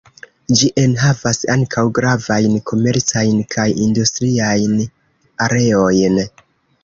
Ĝi 0.59 0.69
enhavas 0.83 1.41
ankaŭ 1.55 1.83
gravajn 1.97 2.55
komercajn 2.71 3.37
kaj 3.55 3.67
industriajn 3.87 4.83
areojn. 5.49 6.19